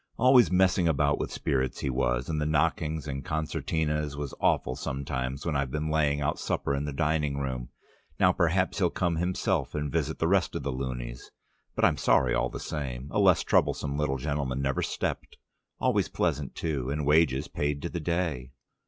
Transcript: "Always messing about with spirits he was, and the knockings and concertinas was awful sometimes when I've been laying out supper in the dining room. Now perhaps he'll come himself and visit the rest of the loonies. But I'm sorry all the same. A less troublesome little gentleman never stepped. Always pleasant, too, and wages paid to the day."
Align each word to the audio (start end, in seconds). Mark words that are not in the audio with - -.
"Always 0.17 0.49
messing 0.51 0.87
about 0.87 1.19
with 1.19 1.31
spirits 1.31 1.81
he 1.81 1.89
was, 1.91 2.27
and 2.27 2.41
the 2.41 2.45
knockings 2.47 3.07
and 3.07 3.23
concertinas 3.23 4.15
was 4.17 4.33
awful 4.41 4.75
sometimes 4.75 5.45
when 5.45 5.55
I've 5.55 5.69
been 5.69 5.91
laying 5.91 6.21
out 6.21 6.39
supper 6.39 6.73
in 6.73 6.85
the 6.85 6.91
dining 6.91 7.37
room. 7.37 7.69
Now 8.19 8.31
perhaps 8.31 8.79
he'll 8.79 8.89
come 8.89 9.17
himself 9.17 9.75
and 9.75 9.91
visit 9.91 10.17
the 10.17 10.27
rest 10.27 10.55
of 10.55 10.63
the 10.63 10.71
loonies. 10.71 11.29
But 11.75 11.85
I'm 11.85 11.97
sorry 11.97 12.33
all 12.33 12.49
the 12.49 12.59
same. 12.59 13.11
A 13.11 13.19
less 13.19 13.43
troublesome 13.43 13.95
little 13.95 14.17
gentleman 14.17 14.59
never 14.59 14.81
stepped. 14.81 15.37
Always 15.79 16.07
pleasant, 16.09 16.55
too, 16.55 16.89
and 16.89 17.05
wages 17.05 17.47
paid 17.47 17.83
to 17.83 17.89
the 17.89 17.99
day." 17.99 18.53